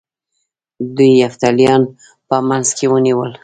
دوی 0.95 1.11
یفتلیان 1.23 1.81
په 2.27 2.35
منځ 2.47 2.67
کې 2.77 2.85
ونیول 2.91 3.31